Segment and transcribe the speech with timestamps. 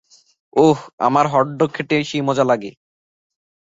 [0.55, 0.77] ওহ,
[0.99, 2.71] আমার হটডগ খেতে সেই মজা লাগে।